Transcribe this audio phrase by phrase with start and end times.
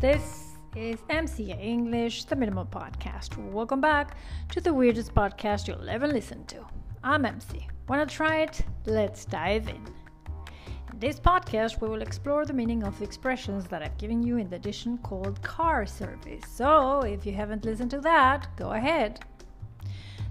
[0.00, 3.36] This is MCA English, the Minimal Podcast.
[3.50, 4.16] Welcome back
[4.50, 6.64] to the weirdest podcast you'll ever listen to.
[7.02, 7.66] I'm MC.
[7.88, 8.60] Wanna try it?
[8.86, 9.84] Let's dive in.
[10.92, 14.36] In this podcast, we will explore the meaning of the expressions that I've given you
[14.36, 16.44] in the edition called car service.
[16.46, 19.18] So, if you haven't listened to that, go ahead.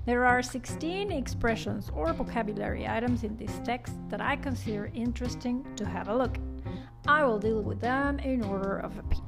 [0.05, 5.85] There are 16 expressions or vocabulary items in this text that I consider interesting to
[5.85, 6.71] have a look at.
[7.05, 9.26] I will deal with them in order of appearance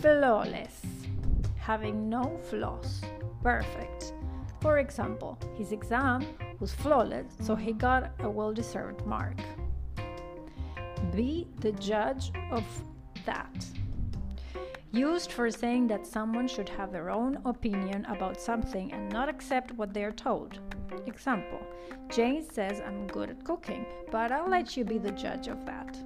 [0.00, 0.80] flawless,
[1.58, 3.02] having no flaws,
[3.42, 4.14] perfect.
[4.62, 6.26] For example, his exam
[6.58, 9.36] was flawless, so he got a well deserved mark.
[11.14, 12.64] Be the judge of
[13.26, 13.66] that.
[14.92, 19.72] Used for saying that someone should have their own opinion about something and not accept
[19.72, 20.58] what they are told.
[21.06, 21.60] Example
[22.08, 25.96] Jane says I'm good at cooking, but I'll let you be the judge of that.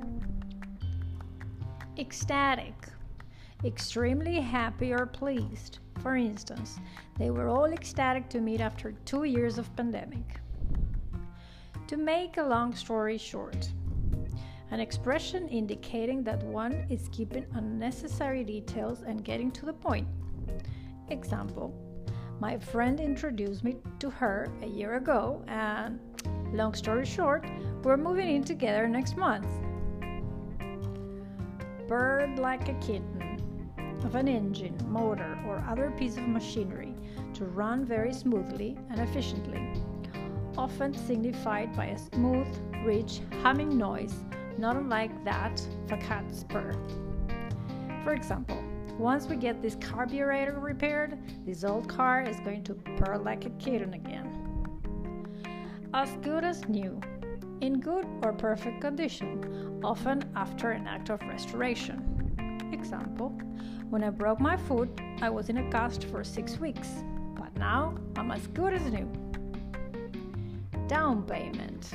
[1.96, 2.74] Ecstatic
[3.64, 5.78] extremely happy or pleased.
[6.00, 6.78] For instance,
[7.18, 10.40] they were all ecstatic to meet after two years of pandemic.
[11.86, 13.68] To make a long story short,
[14.70, 20.08] an expression indicating that one is keeping unnecessary details and getting to the point.
[21.08, 21.72] Example
[22.40, 26.00] My friend introduced me to her a year ago, and
[26.52, 27.46] long story short,
[27.82, 29.46] we're moving in together next month.
[31.86, 33.33] Bird like a kitten
[34.04, 36.94] of an engine, motor, or other piece of machinery
[37.32, 39.66] to run very smoothly and efficiently,
[40.56, 42.46] often signified by a smooth,
[42.84, 44.14] rich, humming noise,
[44.58, 46.74] not unlike that of a cat's purr.
[48.04, 48.62] For example,
[48.98, 53.50] once we get this carburetor repaired, this old car is going to purr like a
[53.50, 54.30] kitten again.
[55.92, 57.00] As good as new,
[57.60, 62.23] in good or perfect condition, often after an act of restoration.
[62.84, 63.30] For example,
[63.88, 66.90] when I broke my foot, I was in a cast for six weeks,
[67.34, 69.10] but now I'm as good as new.
[70.86, 71.94] Down payment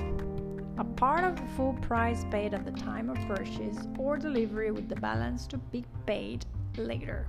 [0.80, 4.90] a part of the full price paid at the time of purchase or delivery with
[4.90, 6.44] the balance to be paid
[6.76, 7.28] later.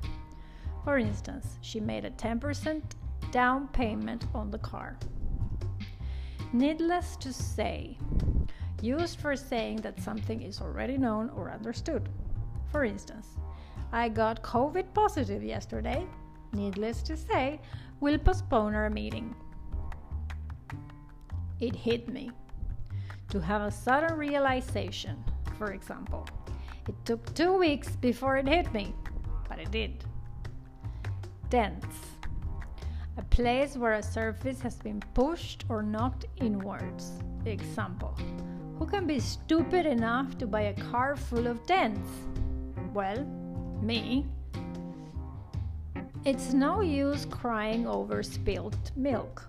[0.82, 2.80] For instance, she made a 10%
[3.30, 4.98] down payment on the car.
[6.54, 7.98] Needless to say,
[8.80, 12.08] used for saying that something is already known or understood.
[12.70, 13.28] For instance,
[13.92, 16.06] I got COVID positive yesterday.
[16.52, 17.60] Needless to say,
[18.00, 19.34] we'll postpone our meeting.
[21.60, 22.30] It hit me.
[23.30, 25.22] To have a sudden realization,
[25.58, 26.26] for example.
[26.88, 28.94] It took two weeks before it hit me,
[29.48, 30.04] but it did.
[31.48, 31.96] Dents.
[33.16, 37.12] A place where a surface has been pushed or knocked inwards.
[37.44, 38.16] Example.
[38.78, 42.08] Who can be stupid enough to buy a car full of dents?
[42.92, 43.24] Well,
[43.80, 44.26] me.
[46.24, 49.46] It's no use crying over spilled milk.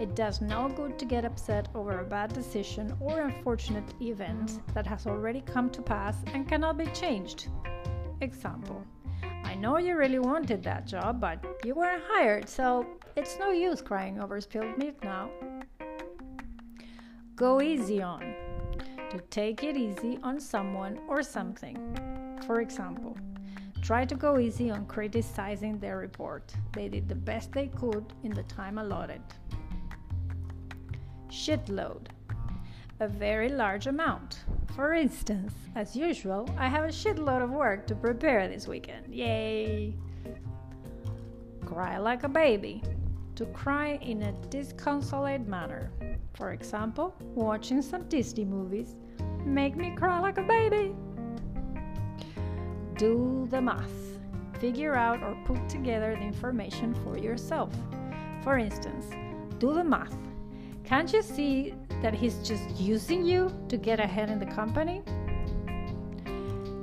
[0.00, 4.86] It does no good to get upset over a bad decision or unfortunate event that
[4.86, 7.48] has already come to pass and cannot be changed.
[8.20, 8.84] Example
[9.44, 13.80] I know you really wanted that job, but you weren't hired, so it's no use
[13.80, 15.30] crying over spilled milk now.
[17.36, 18.34] Go easy on.
[19.10, 21.76] To take it easy on someone or something.
[22.46, 23.16] For example,
[23.82, 26.52] Try to go easy on criticizing their report.
[26.72, 29.22] They did the best they could in the time allotted.
[31.28, 32.08] Shitload.
[33.00, 34.40] A very large amount.
[34.76, 39.14] For instance, as usual, I have a shitload of work to prepare this weekend.
[39.14, 39.96] Yay!
[41.64, 42.82] Cry like a baby.
[43.36, 45.90] To cry in a disconsolate manner.
[46.34, 48.94] For example, watching some Disney movies
[49.44, 50.94] make me cry like a baby
[53.00, 54.18] do the math.
[54.60, 57.72] Figure out or put together the information for yourself.
[58.44, 59.06] For instance,
[59.56, 60.18] do the math.
[60.84, 61.72] Can't you see
[62.02, 65.00] that he's just using you to get ahead in the company?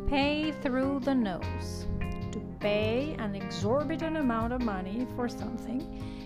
[0.08, 1.86] Pay through the nose.
[2.32, 5.80] To pay an exorbitant amount of money for something,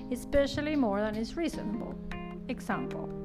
[0.10, 1.96] especially more than is reasonable.
[2.48, 3.21] Example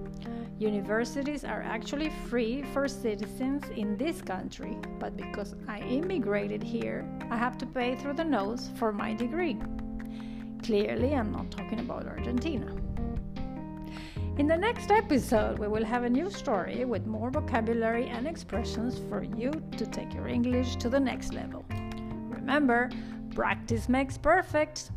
[0.58, 7.36] Universities are actually free for citizens in this country, but because I immigrated here, I
[7.36, 9.58] have to pay through the nose for my degree.
[10.62, 12.74] Clearly, I'm not talking about Argentina.
[14.38, 18.98] In the next episode, we will have a new story with more vocabulary and expressions
[19.10, 21.66] for you to take your English to the next level.
[22.30, 22.88] Remember,
[23.34, 24.90] practice makes perfect.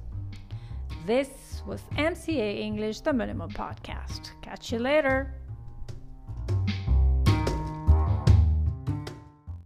[1.06, 4.32] This was MCA English, the Minimal Podcast.
[4.42, 5.39] Catch you later.